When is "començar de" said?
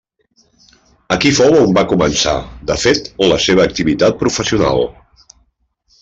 1.91-2.77